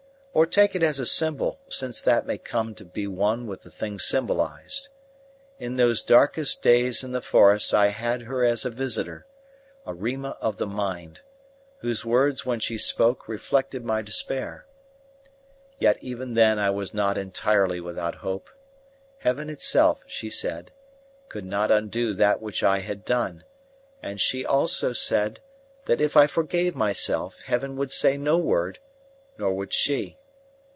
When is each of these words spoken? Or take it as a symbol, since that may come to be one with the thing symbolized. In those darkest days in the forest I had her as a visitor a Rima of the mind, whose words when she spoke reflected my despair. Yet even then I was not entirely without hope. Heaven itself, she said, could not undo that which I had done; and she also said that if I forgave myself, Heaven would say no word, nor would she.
Or 0.33 0.45
take 0.45 0.75
it 0.75 0.81
as 0.81 0.97
a 0.97 1.05
symbol, 1.05 1.59
since 1.67 1.99
that 1.99 2.25
may 2.25 2.37
come 2.37 2.73
to 2.75 2.85
be 2.85 3.05
one 3.05 3.47
with 3.47 3.63
the 3.63 3.69
thing 3.69 3.99
symbolized. 3.99 4.87
In 5.59 5.75
those 5.75 6.01
darkest 6.01 6.61
days 6.63 7.03
in 7.03 7.11
the 7.11 7.21
forest 7.21 7.73
I 7.73 7.87
had 7.89 8.21
her 8.21 8.45
as 8.45 8.63
a 8.63 8.69
visitor 8.69 9.25
a 9.85 9.93
Rima 9.93 10.37
of 10.39 10.55
the 10.55 10.65
mind, 10.65 11.19
whose 11.79 12.05
words 12.05 12.45
when 12.45 12.61
she 12.61 12.77
spoke 12.77 13.27
reflected 13.27 13.83
my 13.83 14.01
despair. 14.01 14.65
Yet 15.79 16.01
even 16.01 16.33
then 16.35 16.57
I 16.57 16.69
was 16.69 16.93
not 16.93 17.17
entirely 17.17 17.81
without 17.81 18.15
hope. 18.23 18.49
Heaven 19.17 19.49
itself, 19.49 19.99
she 20.07 20.29
said, 20.29 20.71
could 21.27 21.43
not 21.45 21.71
undo 21.71 22.13
that 22.13 22.41
which 22.41 22.63
I 22.63 22.79
had 22.79 23.03
done; 23.03 23.43
and 24.01 24.21
she 24.21 24.45
also 24.45 24.93
said 24.93 25.41
that 25.87 25.99
if 25.99 26.15
I 26.15 26.25
forgave 26.25 26.73
myself, 26.73 27.41
Heaven 27.41 27.75
would 27.75 27.91
say 27.91 28.17
no 28.17 28.37
word, 28.37 28.79
nor 29.37 29.51
would 29.53 29.73
she. 29.73 30.17